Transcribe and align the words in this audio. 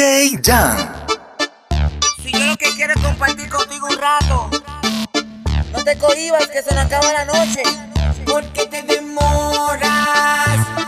Jan. 0.00 0.92
Si 2.22 2.32
yo 2.32 2.46
lo 2.46 2.56
que 2.56 2.70
quiero 2.74 2.94
compartir 3.02 3.50
contigo 3.50 3.86
un 3.86 3.98
rato, 3.98 4.48
no 5.72 5.84
te 5.84 5.98
cohibas 5.98 6.46
que 6.46 6.62
se 6.62 6.74
nos 6.74 6.86
acaba 6.86 7.12
la 7.12 7.26
noche. 7.26 7.62
Porque 8.24 8.64
te 8.66 8.82
demoras. 8.82 10.79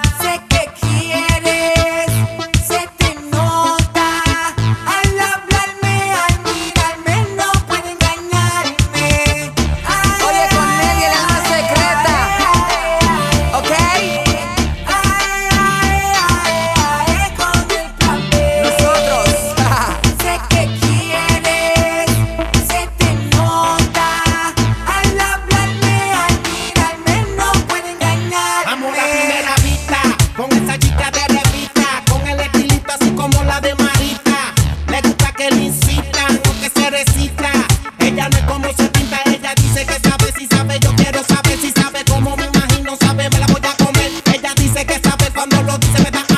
Cuando 45.42 45.72
lo 45.72 45.76
dice 45.76 46.00
me 46.04 46.31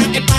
If 0.00 0.37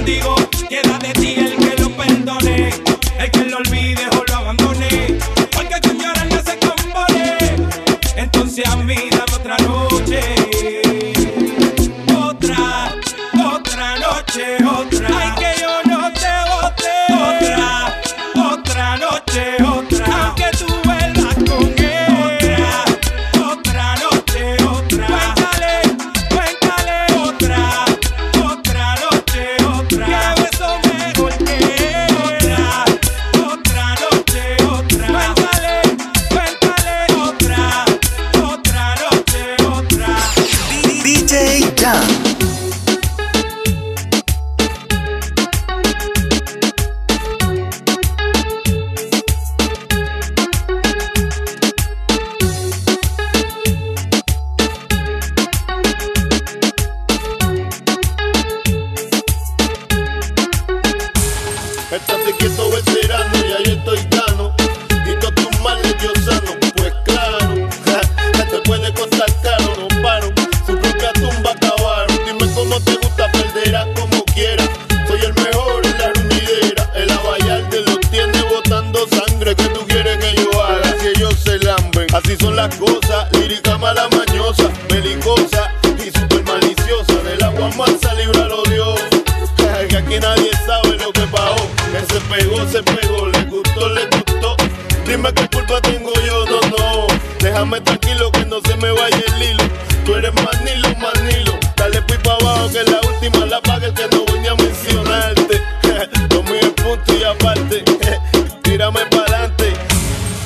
contigo. 0.00 0.39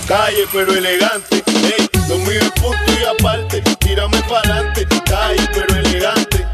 Calle 0.07 0.47
pero 0.53 0.75
elegante, 0.75 1.43
ey, 1.47 1.89
lo 2.09 2.19
mío 2.19 2.39
es 2.39 2.51
punto 2.61 2.93
y 3.01 3.05
aparte, 3.05 3.63
tírame 3.79 4.21
pa'lante. 4.29 4.87
Calle 5.07 5.49
pero 5.55 5.77
elegante, 5.77 6.47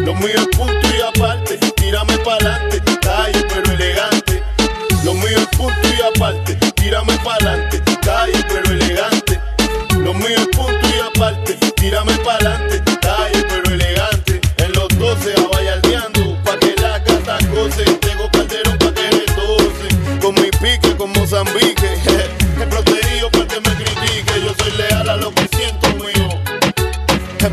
lo 0.00 0.14
mío 0.16 0.34
es 0.36 0.56
punto 0.56 0.86
y 0.86 0.89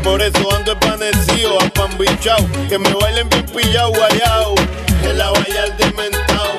Por 0.08 0.22
eso 0.22 0.56
ando 0.56 0.72
espanecido, 0.72 1.60
apambichao. 1.60 2.38
Que 2.70 2.78
me 2.78 2.90
bailen 2.94 3.28
bien 3.28 3.44
pillao, 3.44 3.90
guayao. 3.90 4.54
En 5.02 5.18
la 5.18 5.30
valla 5.30 5.64
al 5.64 5.76
dementao. 5.76 6.56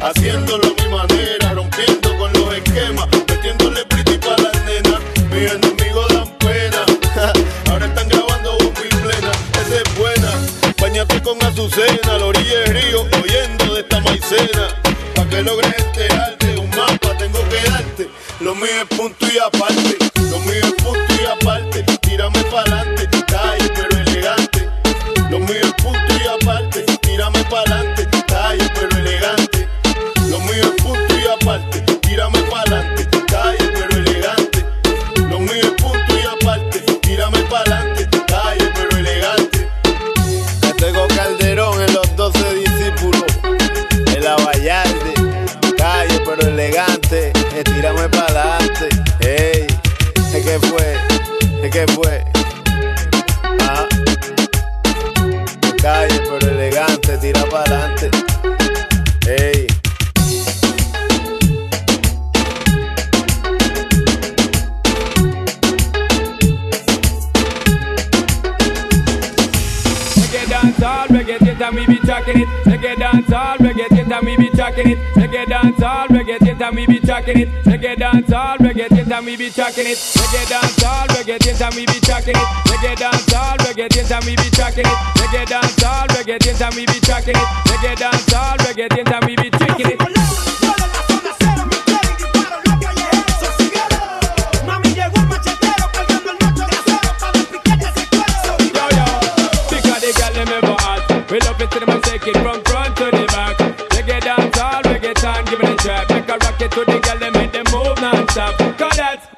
Haciéndolo 0.00 0.68
a 0.68 0.82
mi 0.82 0.88
manera, 0.88 1.52
rompiendo 1.52 2.16
con 2.16 2.32
los 2.32 2.54
esquemas. 2.54 3.08
Metiéndole 3.28 3.84
pretty 3.86 4.16
para 4.18 4.40
las 4.40 4.64
nenas. 4.64 5.00
Mis 5.32 5.50
enemigos 5.50 6.06
dan 6.14 6.28
pena. 6.38 6.84
Ahora 7.70 7.86
están 7.86 8.08
grabando 8.08 8.52
bomba 8.52 8.80
y 8.80 8.94
plena. 9.02 9.32
Esa 9.60 9.82
es 9.82 9.98
buena. 9.98 10.30
Bañate 10.80 11.20
con 11.24 11.44
azucena, 11.44 12.18
la 12.18 12.26
orilla 12.26 12.60
del 12.60 12.74
río, 12.82 13.04
oyendo 13.20 13.74
de 13.74 13.80
esta 13.80 14.00
maicena. 14.00 14.68
Pa' 15.16 15.24
que 15.28 15.42
logres 15.42 15.74
enterarte, 15.76 16.56
un 16.56 16.70
mapa 16.70 17.18
tengo 17.18 17.40
que 17.48 17.68
darte. 17.68 18.08
Lo 18.38 18.54
mío 18.54 18.80
es 18.80 18.96
punto 18.96 19.26
y 19.26 19.38
aparte. 19.38 19.96
Lo 20.30 20.38
mío 20.38 20.62
es 20.62 20.72
punto 20.84 20.94
y 20.94 21.14
aparte. 21.14 21.15
Tracking 72.26 72.42
it. 72.42 72.48
Reggae 72.64 72.98
dance 72.98 73.32
all, 73.32 73.56
reggae 73.58 73.92
it 73.92 74.12
and 74.12 74.26
we 74.26 74.36
be 74.36 74.50
tracking 74.50 74.90
it. 74.90 74.98
Reggae 75.14 75.46
dance 75.46 75.82
all, 75.82 76.08
reggae 76.08 76.42
it 76.42 76.60
and 76.62 76.76
we 76.76 76.86
be 76.86 77.00
tracking 77.00 77.38
it. 77.38 77.48
Reggae 77.64 77.96
dance 77.96 78.32
all, 78.32 78.58
reggae 78.58 78.90
it 78.90 79.12
and 79.12 79.26
we 79.26 79.36
be 79.36 79.50
tracking 79.50 79.86
it. 79.86 79.98
Reggae 79.98 80.48
dance 80.48 80.84
all, 80.84 81.06
reggae 81.08 81.36
it 81.36 81.60
and 81.60 81.74
we 81.74 81.86
be 81.86 82.00
tracking 82.00 82.36
it. 82.36 82.46
Reggae 82.66 82.96
dance 82.96 83.34
all, 83.34 83.56
reggae 83.58 83.86
it 83.86 84.10
and 84.10 84.24
we 84.24 84.36
be 84.36 84.50
tracking 84.50 84.86
it. 84.86 84.98
Reggae 85.16 85.46
dance 85.46 85.84
all, 85.84 86.06
reggae 86.08 86.46
it 86.46 86.60
and 86.60 86.74
we 86.74 86.86
be 86.86 87.00
tracking 87.00 87.36
it. 87.36 87.48
Reggae 87.70 87.96
dance 87.96 88.34
all, 88.34 88.56
reggae 88.58 88.98
it 88.98 89.12
and 89.12 89.24
we 89.24 89.36
be 89.36 89.50
tracking 89.50 89.86
it. 89.90 90.65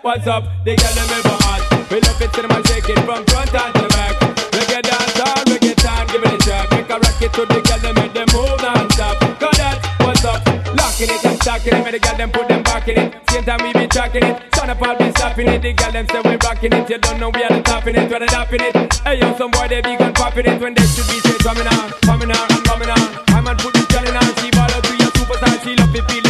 What's 0.08 0.26
up. 0.26 0.44
The 0.64 0.72
girl 0.72 0.94
them 0.96 1.10
ever 1.20 1.36
hot. 1.44 1.60
We 1.92 2.00
love 2.00 2.16
it 2.16 2.32
to 2.32 2.40
them 2.40 2.52
and 2.56 2.64
take 2.64 2.88
it 2.88 3.00
from 3.04 3.20
front 3.28 3.52
and 3.52 3.72
to 3.76 3.80
the 3.84 3.88
back. 3.92 4.16
Reggae 4.56 4.80
dance 4.80 5.20
all, 5.20 5.44
reggae 5.52 5.76
time, 5.76 6.06
give 6.08 6.24
it 6.24 6.32
a 6.32 6.38
trap. 6.40 6.64
Make 6.72 6.88
a 6.88 6.96
rock 6.96 7.20
it 7.20 7.32
to 7.36 7.42
the 7.44 7.60
girl 7.60 7.80
them 7.84 7.94
make 8.00 8.14
them 8.16 8.28
move 8.32 8.56
non-stop. 8.56 9.20
Cause 9.36 9.56
that's 9.60 9.78
what's 10.00 10.24
up. 10.24 10.40
Locking 10.72 11.12
it 11.12 11.20
and 11.28 11.36
stocking 11.44 11.76
it, 11.76 11.84
make 11.84 11.92
the 11.92 12.00
girl 12.00 12.16
them 12.16 12.30
put 12.32 12.48
them 12.48 12.62
back 12.64 12.88
in 12.88 12.96
it. 12.96 13.08
Same 13.28 13.44
time 13.44 13.60
we 13.60 13.70
be 13.76 13.84
tracking 13.84 14.24
it. 14.24 14.34
Son 14.56 14.70
of 14.72 14.80
all 14.80 14.96
be 14.96 15.12
stopping 15.12 15.48
it. 15.52 15.60
The 15.60 15.72
girl 15.76 15.92
them 15.92 16.06
say 16.08 16.20
we 16.24 16.34
rocking 16.40 16.72
it. 16.72 16.88
You 16.88 16.98
don't 17.04 17.20
know 17.20 17.28
we 17.28 17.44
are 17.44 17.52
the 17.52 17.60
topping 17.60 17.96
it, 18.00 18.08
we're 18.08 18.24
the 18.24 18.32
topping 18.32 18.64
it. 18.64 18.72
Hey 19.04 19.20
yo, 19.20 19.36
some 19.36 19.52
boy 19.52 19.68
they 19.68 19.84
be 19.84 19.92
gun 19.92 20.16
popping 20.16 20.48
it 20.48 20.56
when 20.56 20.72
they 20.72 20.88
should 20.88 21.04
be 21.04 21.20
straight 21.20 21.44
coming 21.44 21.68
on, 21.68 21.92
coming 22.08 22.32
on, 22.32 22.46
and 22.48 22.64
coming 22.64 22.88
on. 22.88 23.04
I'm 23.36 23.44
on 23.44 23.60
put 23.60 23.76
this 23.76 23.84
girl 23.92 24.08
in 24.08 24.16
on. 24.16 24.24
She 24.40 24.48
ball 24.56 24.72
out 24.72 24.80
to 24.88 24.92
your 24.96 25.12
superstar. 25.12 25.52
She 25.60 25.76
love 25.76 25.92
it, 25.92 26.04
feel 26.08 26.27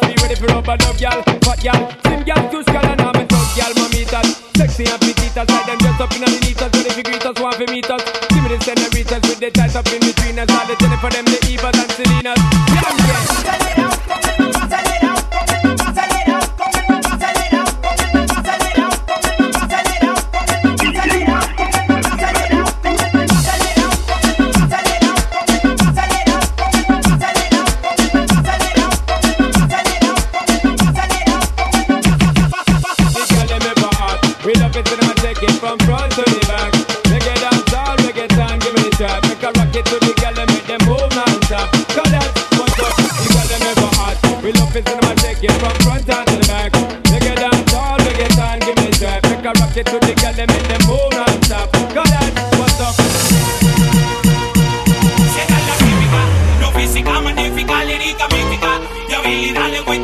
girl. 0.00 0.10
Be 0.10 0.22
ready 0.22 0.34
for 0.34 0.46
rubber 0.46 0.76
dub 0.76 0.98
girl, 0.98 1.22
fat 1.44 1.62
girl, 1.62 1.90
slim 2.02 2.24
girl, 2.24 2.50
two 2.50 2.62
skull 2.62 2.86
and 2.86 3.00
I'm 3.00 3.16
a 3.16 3.26
tough 3.26 3.56
girl, 3.56 3.72
mamitas, 3.74 4.56
sexy 4.56 4.84
and 4.84 5.00
petitas. 5.00 5.48
Like 5.48 5.66
them 5.66 5.78
dress 5.78 6.00
up 6.00 6.12
inna 6.16 6.26
the 6.26 6.40
neatest, 6.40 6.74
ready 6.76 6.90
fi 6.90 7.02
greet 7.02 7.26
us, 7.26 7.40
want 7.40 7.56
fi 7.56 7.66
meet 7.66 7.90
us. 7.90 8.02
Give 8.28 8.42
me 8.42 8.48
the 8.48 8.58
senoritas 8.64 9.22
with 9.28 9.40
the 9.40 9.50
tight 9.50 9.76
up 9.76 9.86
in 9.88 10.00
between 10.00 10.38
us. 10.38 10.50
All 10.50 10.66
the 10.66 10.74
ten 10.76 10.96
for 10.98 11.10
them, 11.10 11.24
the 11.24 11.38
Evas 11.48 11.78
and 11.78 11.90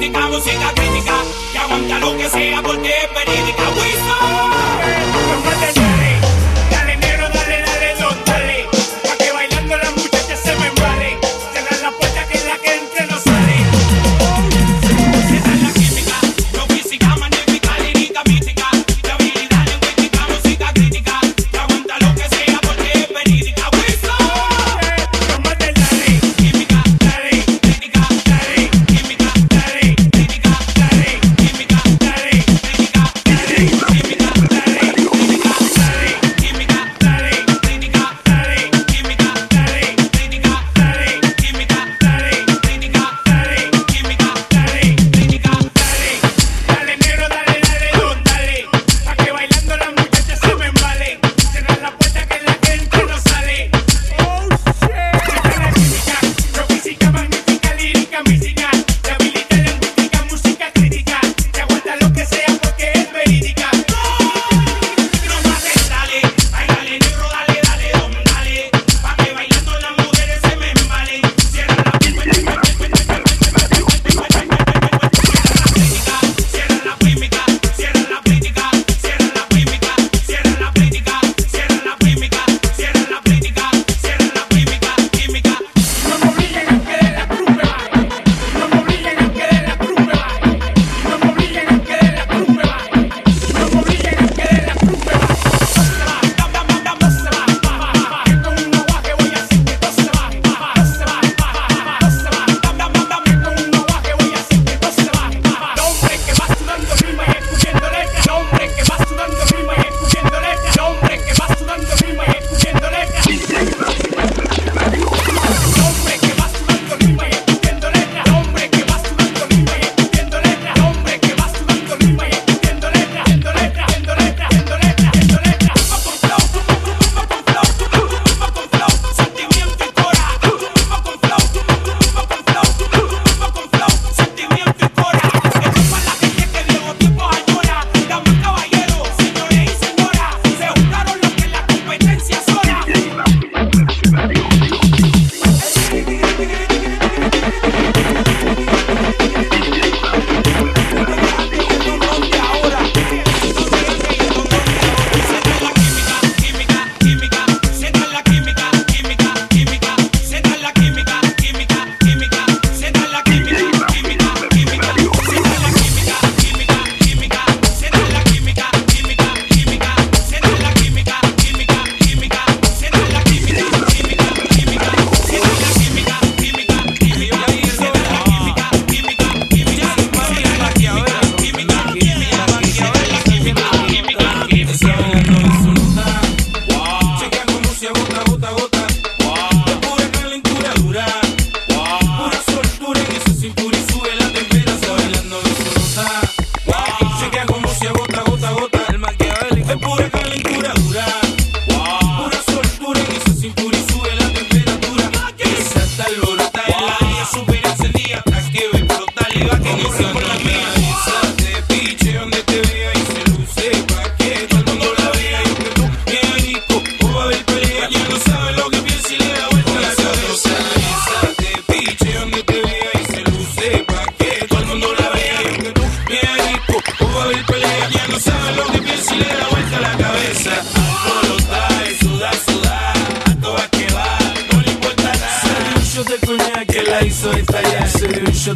lingüística, 0.06 0.28
música 0.28 0.72
crítica, 0.74 1.14
que 1.52 1.58
aguanta 1.58 1.98
lo 1.98 2.16
que 2.16 2.28
sea 2.28 2.62
porque 2.62 2.88
es 2.88 3.14
verídica. 3.14 3.62
Dale 3.76 4.35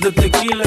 Se 0.01 0.09
dio 0.09 0.13
un 0.13 0.17
shot 0.17 0.17
de 0.17 0.23
tequila, 0.23 0.65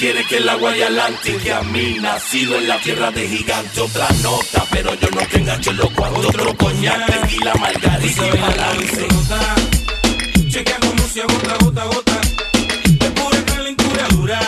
quiere 0.00 0.24
que 0.24 0.38
el 0.38 0.48
agua 0.48 0.72
y 0.74 1.32
que 1.42 1.52
a 1.52 1.60
mí 1.60 1.98
nacido 2.00 2.56
en 2.56 2.68
la 2.68 2.78
tierra 2.78 3.10
de 3.10 3.28
gigante 3.28 3.82
otra 3.82 4.08
nota 4.22 4.64
pero 4.70 4.94
yo 4.94 5.08
no 5.10 5.28
que 5.28 5.36
engancho 5.36 5.72
los 5.74 5.90
cuantos 5.90 6.24
otro 6.24 6.56
coñac 6.56 7.04
tequila 7.04 7.54
margarita 7.56 8.26
y 8.26 8.30
balance 8.30 9.08
Chequea 10.48 10.78
como 10.80 11.02
se 11.06 11.20
agota, 11.20 11.54
gota, 11.62 11.84
gota. 11.84 12.20
De 12.98 13.10
pura 13.10 13.44
calentura 13.44 14.08
dura. 14.08 14.40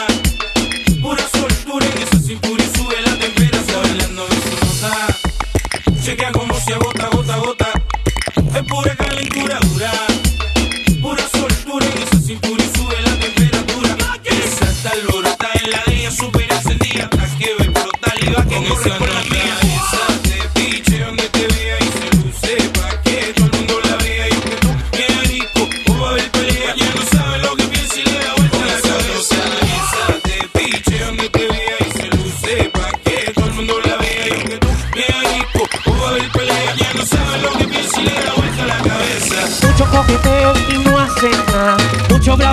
Pura 1.02 1.22
soltura 1.28 1.86
en 1.86 2.02
esa 2.02 2.18
cintura 2.18 2.64
y 2.64 2.76
sube 2.76 3.02
la 3.02 3.18
temperatura. 3.18 3.78
Bailando 3.82 4.26
en 4.28 4.42
su 4.42 4.54
nota. 4.64 6.02
Chequea 6.02 6.32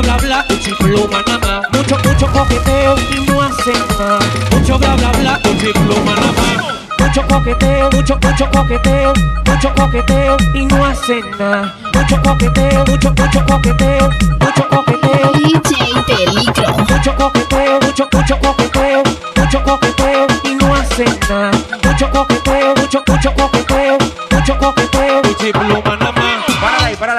bla 0.02 0.18
bla 0.18 0.18
bla, 0.18 0.46
mucho 0.50 0.76
pluma 0.78 1.22
nada 1.28 1.40
más. 1.40 1.72
Mucho, 1.72 1.98
mucho 2.04 2.28
coqueteo 2.32 2.96
y 3.12 3.26
no 3.26 3.42
hacen 3.42 3.74
nada. 3.98 4.20
Mucho 4.52 4.78
bla 4.78 4.96
bla 4.96 5.12
bla, 5.12 5.40
mucho 5.44 5.72
pluma 5.74 6.16
nada 6.16 6.32
más. 6.32 6.80
Mucho 7.00 7.28
coqueteo, 7.28 7.90
mucho, 7.92 8.20
mucho 8.22 8.50
coqueteo, 8.52 9.14
mucho 9.46 9.74
coqueteo 9.76 10.38
y 10.54 10.66
no 10.66 10.86
hacen 10.86 11.32
nada. 11.38 11.76
Mucho 11.94 12.22
coqueteo, 12.22 12.86
mucho, 12.86 13.14
mucho 13.14 13.46
coqueteo, 13.46 14.10
mucho 14.40 14.70
coqueteo. 14.70 15.32
DJ 15.34 16.04
Peligro. 16.08 16.78
Mucho 16.78 17.16
coqueteo, 17.16 17.80
mucho, 17.82 18.10
mucho 18.12 18.40
coqueteo, 18.40 19.04
mucho 19.36 19.64
coqueteo 19.64 20.28
y 20.44 20.56
no 20.56 20.76
hacen 20.76 21.20
nada. 21.30 21.52
Mucho 21.84 22.12
coqueteo, 22.12 22.76
mucho, 22.76 23.04
mucho 23.08 23.34
coqueteo, 23.34 23.98
mucho 24.32 24.58
coqueteo, 24.60 25.22
mucho 25.24 25.52
pluma 25.52 25.96
nada 25.98 26.12
más. 26.12 26.29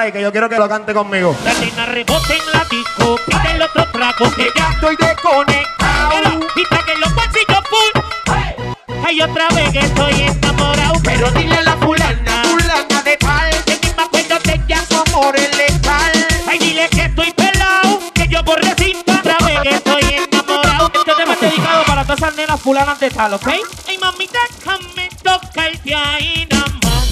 Ahí, 0.01 0.11
que 0.11 0.19
yo 0.19 0.31
quiero 0.31 0.49
que 0.49 0.57
lo 0.57 0.67
cante 0.67 0.95
conmigo. 0.95 1.35
La 1.45 1.53
nena 1.53 1.85
rebote 1.85 2.33
en 2.35 2.51
la 2.51 2.65
disco, 2.65 3.19
pide 3.27 3.51
el 3.51 3.61
otro 3.61 3.85
trago 3.91 4.31
que 4.35 4.49
ya 4.57 4.71
estoy 4.71 4.95
desconectado. 4.95 6.39
Y 6.55 6.65
trague 6.65 6.97
los 6.97 7.13
bolsillos 7.13 7.63
full. 7.69 9.05
Hay 9.05 9.21
otra 9.21 9.47
vez 9.49 9.71
que 9.71 9.77
estoy 9.77 10.21
enamorado, 10.21 10.95
pero 11.03 11.29
dile 11.29 11.55
a 11.55 11.61
la 11.61 11.77
fulana, 11.77 12.43
fulana 12.45 13.03
de 13.03 13.17
tal, 13.17 13.51
que 13.63 13.79
ni 13.83 13.93
me 13.93 14.01
acuerdo 14.01 14.39
de 14.39 14.53
ella 14.53 14.83
su 14.89 14.97
amor 14.97 15.35
es 15.35 15.55
letal. 15.55 16.27
Ay, 16.49 16.57
dile 16.57 16.89
que 16.89 17.01
estoy 17.01 17.31
pelado, 17.33 17.99
que 18.15 18.27
yo 18.27 18.43
por 18.43 18.59
recinto 18.59 19.13
otra 19.13 19.37
vez 19.45 19.59
que 19.61 19.69
estoy 19.69 20.01
enamorado. 20.01 20.91
Este 20.95 21.13
tema 21.13 21.33
es 21.33 21.41
dedicado 21.41 21.83
para 21.83 22.01
todas 22.05 22.17
esas 22.17 22.35
nenas 22.35 22.59
fulanas 22.59 22.99
de 22.99 23.11
tal, 23.11 23.35
¿ok? 23.35 23.47
Ay, 23.87 23.97
mami, 23.99 24.27
déjame 24.27 25.09
tocarte 25.21 25.93
ahí 25.93 26.47
nada 26.49 26.65
más. 26.83 27.07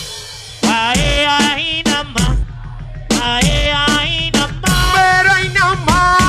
Ahí, 0.64 1.26
ahí 1.28 1.84
nada 1.84 1.84
más. 1.84 1.84
Ahí, 1.84 1.84
ahí 1.84 1.84
nada 1.86 2.04
más. 2.06 2.29
Pero 3.22 3.36
ahí 5.34 5.50
nada 5.54 5.76
más, 5.86 6.29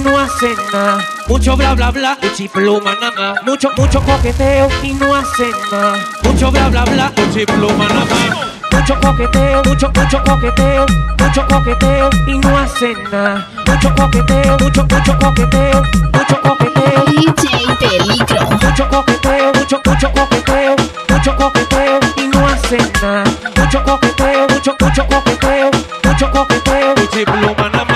no 0.00 0.18
hacen 0.18 0.56
nada. 0.72 0.98
Mucho 1.28 1.56
bla 1.56 1.74
bla 1.74 1.90
bla, 1.90 2.18
pluma 2.52 2.94
nada 2.94 3.12
más. 3.34 3.42
Mucho, 3.44 3.70
mucho 3.76 4.00
coqueteo 4.02 4.68
y 4.82 4.92
no 4.94 5.14
hacen 5.14 5.52
nada. 5.70 5.94
Mucho 6.22 6.50
bla 6.50 6.68
bla 6.68 6.84
bla, 6.84 7.12
pluma 7.46 7.88
nada 7.88 8.04
más. 8.04 8.50
Mucho 8.72 8.98
coqueteo, 9.00 9.62
mucho, 9.64 9.90
mucho 9.94 10.22
coqueteo, 10.24 10.86
mucho 11.18 11.46
coqueteo 11.48 12.10
y 12.26 12.38
no 12.38 12.58
hacen 12.58 12.96
nada. 13.10 13.48
Mucho 13.66 13.94
coqueteo, 13.94 14.58
mucho, 14.58 14.86
mucho 14.88 15.18
coqueteo, 15.18 15.82
mucho 16.12 16.40
coqueteo. 16.42 17.04
DJ 17.06 17.76
Peligro. 17.78 18.50
Mucho 18.50 18.88
coqueteo, 18.88 19.52
mucho, 19.54 19.80
mucho 19.84 20.12
coqueteo, 20.12 20.76
mucho 21.08 21.36
coqueteo 21.36 22.00
y 22.16 22.28
no 22.28 22.46
hacen 22.46 22.92
nada. 23.02 23.24
Mucho 23.56 23.84
coqueteo, 23.84 24.48
mucho, 24.48 24.76
mucho 24.80 25.06
coqueteo, 25.06 25.70
mucho 26.04 26.30
coqueteo. 26.30 26.94
Pluma 27.24 27.68
nada 27.68 27.84
más. 27.84 27.89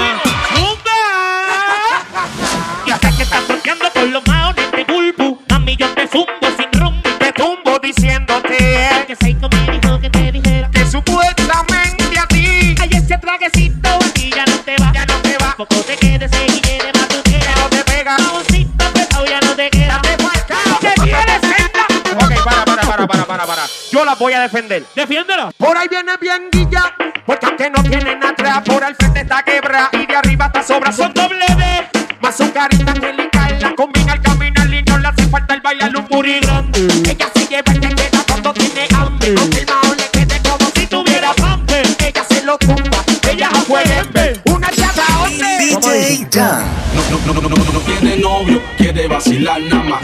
Voy 24.24 24.32
a 24.32 24.40
defender. 24.40 24.82
Defiéndela. 24.96 25.52
Por 25.58 25.76
ahí 25.76 25.86
viene 25.86 26.12
bien 26.18 26.48
guilla, 26.50 26.94
porque 27.26 27.44
aunque 27.44 27.68
no 27.68 27.82
tienen 27.82 28.24
atrás, 28.24 28.62
por 28.64 28.82
al 28.82 28.94
frente 28.96 29.20
está 29.20 29.42
quebra 29.42 29.90
y 29.92 30.06
de 30.06 30.16
arriba 30.16 30.46
está 30.46 30.62
sobra. 30.62 30.90
Son 30.92 31.12
doble 31.12 31.44
D. 31.46 32.00
Más 32.22 32.34
su 32.34 32.50
carita 32.50 32.90
angelical, 32.90 33.58
la 33.60 33.74
combina 33.74 34.14
al 34.14 34.22
caminar 34.22 34.72
y 34.72 34.82
no 34.82 34.96
le 34.96 35.08
hace 35.08 35.28
falta 35.28 35.52
el 35.52 35.60
bailar 35.60 35.94
un 35.94 36.08
grande. 36.40 36.88
Ella 37.04 37.28
se 37.34 37.46
lleva 37.48 37.70
el 37.70 37.80
que 37.80 37.88
queda 37.88 38.24
cuando 38.26 38.54
tiene 38.54 38.88
hambre. 38.96 39.34
Aunque 39.36 39.58
el 39.58 39.66
mao 39.66 39.94
le 39.94 40.08
quede 40.08 40.40
como 40.48 40.70
si 40.74 40.86
tuviera 40.86 41.34
hambre. 41.42 41.82
Ella 42.06 42.24
se 42.26 42.42
lo 42.44 42.56
tumba, 42.56 43.04
ella 43.30 43.50
juega 43.68 43.98
en 43.98 44.12
vez. 44.14 44.40
Una 44.46 44.70
chata 44.70 45.02
once. 45.22 45.58
DJ 45.58 46.28
Dan. 46.30 46.64
No, 47.10 47.26
no, 47.26 47.34
no, 47.34 47.40
no, 47.42 47.56
no, 47.56 47.72
no 47.72 47.80
tiene 47.80 48.16
novio, 48.16 48.62
quiere 48.78 49.06
vacilar 49.06 49.60
nada 49.60 49.82
más. 49.82 50.02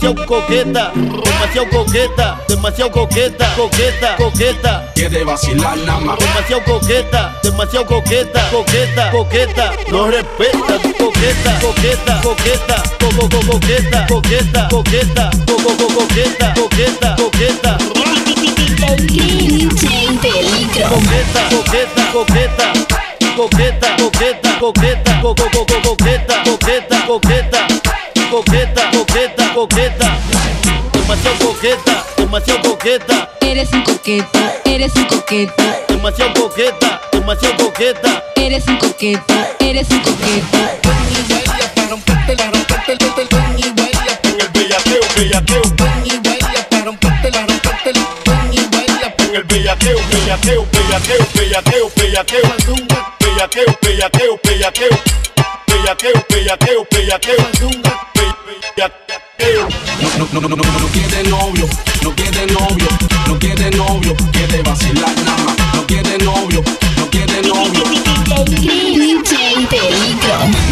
Demasiado 0.00 0.26
coqueta, 0.26 0.92
demasiado 0.94 1.70
coqueta, 1.70 2.40
demasiado 2.48 2.90
coqueta, 2.90 3.46
coqueta, 3.56 4.16
coqueta, 4.16 4.92
Quiere 4.94 5.24
vacilar 5.24 5.76
nada 5.78 6.00
más. 6.00 6.18
demasiado 6.18 6.64
coqueta, 6.64 7.38
demasiado 7.42 7.86
coqueta, 7.86 8.48
coqueta, 8.50 9.10
coqueta, 9.10 9.72
no 9.90 10.06
respeta, 10.08 10.78
coqueta, 10.98 11.58
coqueta, 11.60 12.20
coqueta, 12.22 12.82
coco, 13.00 13.28
coco, 13.28 13.52
coqueta, 13.52 14.06
coqueta, 14.06 14.68
coqueta, 14.68 15.30
coco, 15.46 15.76
coco, 15.76 15.94
coqueta, 15.94 16.54
coqueta, 16.54 17.16
coqueta, 17.16 17.76
coqueta, 17.76 17.76
coqueta, 21.48 22.02
coqueta, 22.12 22.66
coqueta, 23.36 23.96
coqueta, 23.96 24.58
coqueta, 24.58 25.20
coco, 25.22 25.66
coqueta, 25.82 26.42
coqueta, 26.44 27.06
coqueta, 27.06 27.85
coqueta, 28.30 28.90
coqueta, 28.90 29.54
coqueta, 29.54 30.18
demasiado 30.92 31.38
coqueta, 31.38 32.04
demasiado 32.16 32.62
coqueta. 32.62 33.30
Eres 33.40 33.72
un 33.72 33.82
coqueta, 33.82 34.54
eres 34.64 34.94
un 34.96 35.04
coqueta, 35.04 35.80
Demasiado 35.88 36.34
coqueta, 36.34 37.00
demasiado 37.12 37.56
coqueta. 37.56 38.24
eres 38.36 38.66
un 38.66 38.76
coqueta, 38.78 39.50
eres 39.60 39.90
un 39.90 40.00
coqueta. 40.00 40.72
Y 41.10 41.32
baila 41.32 41.74
para 41.74 41.88
romperte 41.88 42.36
la 42.36 42.50
romperte 42.50 42.92
el 42.92 42.98
el 43.02 43.28
ven 43.30 43.58
y 43.58 43.70
baila 43.70 44.20
En 44.24 44.40
el 44.40 44.48
bellaqueo, 44.48 45.00
bellaqueo, 45.16 45.62
ven 45.76 46.04
y 46.04 46.28
baila 46.28 46.68
para 46.68 46.84
romperte 46.84 47.30
la 47.30 47.46
romperte 47.46 47.90
el 47.90 47.98
ven 48.26 48.52
y 48.52 48.76
baila 48.76 49.14
en 49.18 49.34
el 49.36 49.44
bellaqueo, 49.44 49.98
bellaqueo, 50.10 50.66
bellaqueo, 50.72 51.26
bellaqueo, 51.34 51.90
bellaqueo, 51.96 52.48
bellaqueo, 53.22 53.78
bellaqueo, 53.82 54.40
bellaqueo, 54.42 54.90
bellaqueo, 55.68 56.24
bellaqueo, 56.28 56.86
bellaqueo. 56.90 57.95
No, 60.16 60.24
no, 60.32 60.56
quiere 60.92 61.22
novio, 61.28 61.68
no 62.02 62.14
quiere 62.14 62.46
novio, 62.46 62.88
no 63.26 63.38
quiere 63.38 63.70
novio, 63.72 64.16
quiere 64.32 64.62
vacilar 64.62 65.14
nada. 65.24 65.54
No 65.74 65.86
quiere 65.86 66.16
novio, 66.24 66.62
no 66.96 67.10
quiere 67.10 67.42
novio, 67.42 67.82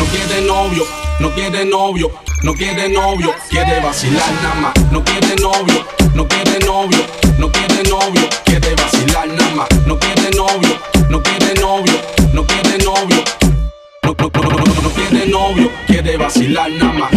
no 0.00 0.09
quiere 0.09 0.40
novio, 0.40 0.87
no 1.20 1.30
quiere 1.35 1.64
novio, 1.66 2.11
no 2.42 2.54
quiere 2.54 2.88
novio, 2.88 3.35
vacilar 3.83 4.33
nada 4.42 4.54
más. 4.54 4.72
No 4.90 5.04
quiere 5.04 5.37
novio, 5.37 5.87
no 6.14 6.26
quiere 6.26 6.59
novio, 6.64 7.07
no 7.38 7.52
quiere 7.52 7.83
novio, 7.83 8.28
quiere 8.46 8.74
vacilar 8.74 9.28
nada 9.28 9.54
más. 9.54 9.68
No 9.87 9.98
quiere 9.98 10.30
novio, 10.30 10.80
no 11.11 11.22
quiere 11.22 11.54
novio, 11.61 12.00
no 12.33 12.46
quiere 12.46 12.78
novio. 12.83 13.24
No, 14.02 14.14
no, 14.18 14.30
no, 14.33 14.40
no, 14.40 14.64
no, 14.64 14.83
no 14.83 14.90
quiere 14.90 15.26
novio, 15.26 15.70
quiere 15.87 16.16
vacilar 16.16 16.70
nada 16.70 16.92
más. 16.92 17.11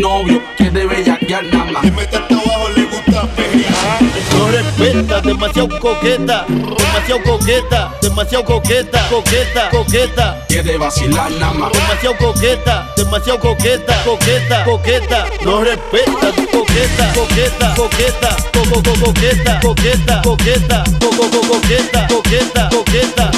Novio, 0.00 0.42
quiere 0.56 0.86
bellaquear 0.86 1.44
nada 1.44 1.64
más. 1.72 1.82
Que 1.82 1.90
mete 1.90 2.16
hasta 2.16 2.34
abajo, 2.34 2.68
le 2.74 2.84
gusta 2.84 3.22
pelear. 3.36 4.02
No 4.36 4.48
respeta, 4.48 5.20
demasiado 5.20 5.78
coqueta, 5.78 6.46
demasiado 6.48 7.22
coqueta, 7.22 7.94
demasiado 8.00 8.44
coqueta, 8.44 9.08
coqueta, 9.08 9.70
coqueta. 9.70 10.44
Quiere 10.48 10.78
vacilar 10.78 11.30
nada 11.32 11.52
más. 11.52 11.72
Demasiado 11.72 12.16
coqueta, 12.16 12.92
demasiado 12.96 13.40
coqueta, 13.40 14.02
coqueta, 14.04 14.64
coqueta, 14.64 15.26
no 15.44 15.60
respeta, 15.62 16.32
coqueta, 16.52 17.12
coqueta, 17.14 17.74
coqueta, 17.76 18.36
coco, 18.52 18.82
coco, 18.82 19.04
coqueta, 19.04 19.60
coqueta, 19.60 20.22
coqueta, 20.22 20.84
coco, 21.00 21.30
coco, 21.30 21.48
coqueta, 21.48 22.06
coqueta, 22.08 22.68
coqueta, 22.70 23.30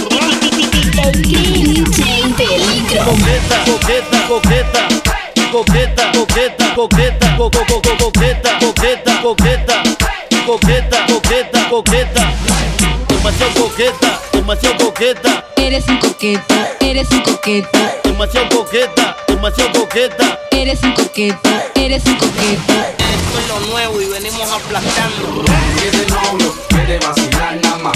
DJ 1.13 2.35
Peligro. 2.37 3.05
coqueta, 3.05 4.27
coqueta, 4.29 5.02
coqueta, 5.53 6.11
coqueta, 6.13 6.75
coqueta, 6.75 7.37
coqueta, 7.37 7.37
coco, 7.37 7.83
coco, 7.83 7.97
coqueta, 7.99 8.59
coqueta, 8.59 9.21
coqueta, 9.21 9.83
coqueta, 10.47 11.07
coqueta, 11.07 11.69
coqueta, 11.69 12.33
demasiado 13.09 13.53
coqueta, 13.53 14.21
demasiado 14.33 14.79
coqueta. 14.79 15.45
Eres 15.57 15.87
un 15.89 15.99
coqueta, 15.99 16.69
eres 16.81 17.11
un 17.11 17.21
coqueta, 17.21 17.97
Demasiado 18.03 18.49
coqueta, 18.49 19.17
demasiado 19.29 19.73
coqueta. 19.73 20.39
eres 20.53 20.83
un 20.83 20.93
coqueta, 20.95 21.67
eres 21.75 22.07
un 22.07 22.17
coqueta. 22.17 22.89
Esto 22.97 23.39
es 23.39 23.49
lo 23.49 23.61
nuevo 23.73 24.01
y 24.01 24.07
venimos 24.07 24.51
aplastando. 24.51 25.45
quiere 25.77 26.07
novio, 26.07 26.55
quiere 26.69 26.99
vacilar 26.99 27.57
nada 27.63 27.79
más. 27.79 27.93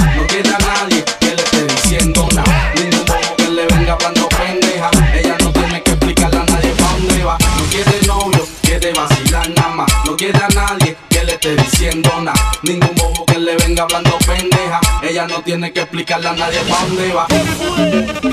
Tiene 15.47 15.73
que 15.73 15.81
explicarle 15.81 16.27
a 16.27 16.33
nadie 16.33 16.59
pa' 16.69 16.85
dónde 16.87 17.13
va. 17.13 17.27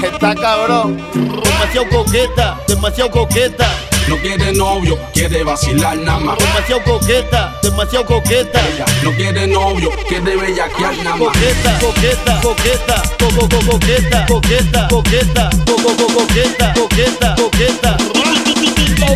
Está 0.04 0.34
cabrón. 0.34 0.98
Demasiado 1.14 1.88
coqueta, 1.90 2.60
demasiado 2.68 3.12
coqueta, 3.12 3.68
No 4.08 4.18
quiere 4.18 4.52
novio, 4.52 4.98
quiere 5.14 5.44
vacilar 5.44 5.96
nada 5.98 6.18
más. 6.18 6.38
demasiado 6.40 6.84
coqueta, 6.84 7.60
demasiado 7.62 8.06
coqueta. 8.06 8.60
Ella 8.68 8.86
no 9.04 9.12
quiere 9.12 9.46
novio, 9.46 9.92
quiere 10.10 10.36
bellaquear 10.36 10.98
nada 11.04 11.16
más. 11.16 11.28
Coqueta, 11.28 11.80
coqueta, 11.80 12.42
coqueta, 12.42 13.04
coco, 13.20 13.48
coco, 13.48 13.72
coqueta, 13.72 14.26
coqueta, 14.26 14.88
coqueta, 14.90 15.50
coco, 15.68 15.96
coco, 15.96 16.14
coqueta, 16.16 16.74
coqueta, 16.74 17.36
coqueta. 17.36 17.98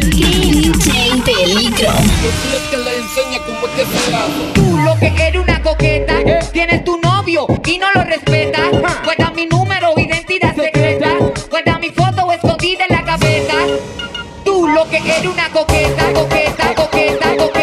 DJ 0.02 1.22
Peligro. 1.26 1.92
que 2.70 2.78
le 2.78 2.98
enseña 2.98 3.40
cómo 3.44 3.66
es 3.66 3.74
que 3.74 3.86
se. 3.86 4.54
Tú 4.54 4.78
lo 4.78 4.96
que 5.00 5.08
eres 5.08 5.42
una 5.42 5.62
coqueta, 5.64 6.14
tienes 6.52 6.84
tu 6.84 7.07
y 7.30 7.78
no 7.78 7.88
lo 7.94 8.04
respetas. 8.06 8.72
Guarda 9.04 9.32
mi 9.32 9.46
número, 9.48 9.94
identidad 9.98 10.56
secreta. 10.56 11.10
Guarda 11.50 11.78
mi 11.78 11.90
foto 11.90 12.32
escondida 12.32 12.86
en 12.88 12.96
la 12.96 13.04
cabeza. 13.04 13.54
Tú 14.46 14.66
lo 14.66 14.88
que 14.90 14.98
eres 14.98 15.26
una 15.26 15.50
coqueta, 15.50 16.14
coqueta, 16.14 16.74
coqueta, 16.74 17.36
coqueta, 17.36 17.57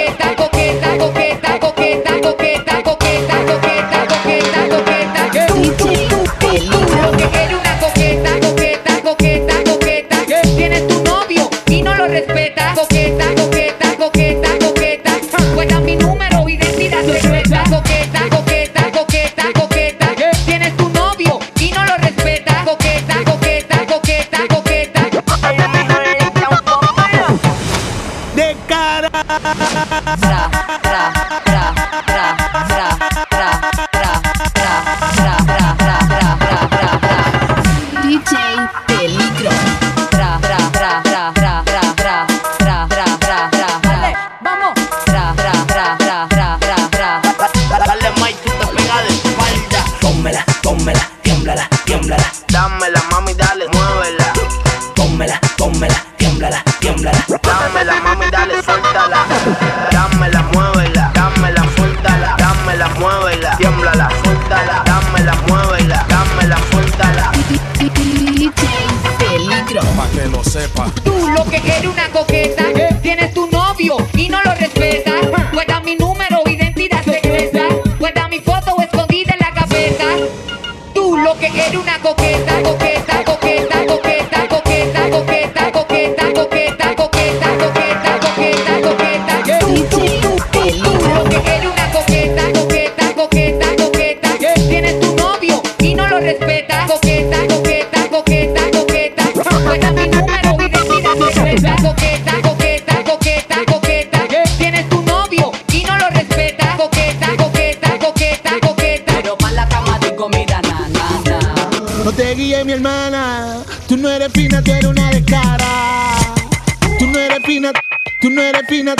tú 118.24 118.30
no 118.30 118.40
eres 118.40 118.62
pina, 118.66 118.94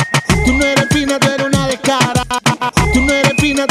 tú 0.45 0.53
no 0.53 0.65
eres 0.65 0.85
pina, 0.89 1.19
tú 1.19 1.29
eres 1.31 1.47
una 1.47 1.67
descara. 1.67 2.23
Tú 2.93 3.01
no 3.01 3.11
eres 3.11 3.33
pina, 3.41 3.65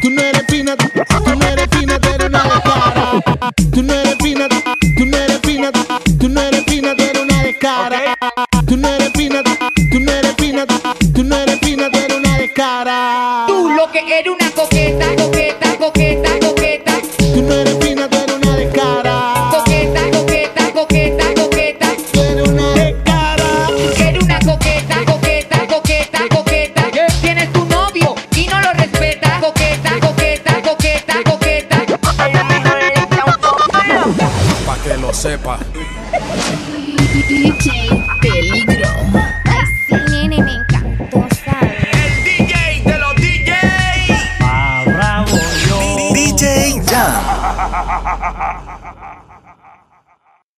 tú 0.00 0.08
no 0.08 0.22
eres 0.22 0.44
pina, 0.44 0.76
tú 0.76 1.34
no 1.34 1.46
eres 1.46 1.66
pina, 1.66 1.98
tú 1.98 2.08
eres 2.10 2.28
una 2.28 2.42
descara. 2.44 3.52
Tú 3.72 3.82
no 3.82 3.92
eres 3.92 4.14
pina, 4.22 4.46
tú 4.96 5.06
no 5.06 5.16
eres 5.16 5.29